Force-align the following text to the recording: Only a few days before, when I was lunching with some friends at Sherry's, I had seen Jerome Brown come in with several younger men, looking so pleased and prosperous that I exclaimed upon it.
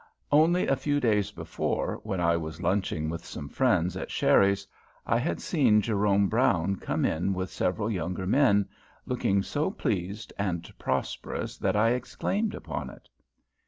Only 0.31 0.65
a 0.65 0.75
few 0.75 0.99
days 0.99 1.29
before, 1.29 1.99
when 2.01 2.19
I 2.19 2.35
was 2.35 2.59
lunching 2.59 3.07
with 3.07 3.23
some 3.23 3.47
friends 3.47 3.95
at 3.95 4.09
Sherry's, 4.09 4.65
I 5.05 5.19
had 5.19 5.39
seen 5.39 5.79
Jerome 5.79 6.27
Brown 6.27 6.77
come 6.77 7.05
in 7.05 7.35
with 7.35 7.51
several 7.51 7.87
younger 7.91 8.25
men, 8.25 8.67
looking 9.05 9.43
so 9.43 9.69
pleased 9.69 10.33
and 10.39 10.71
prosperous 10.79 11.55
that 11.59 11.75
I 11.75 11.89
exclaimed 11.91 12.55
upon 12.55 12.89
it. 12.89 13.09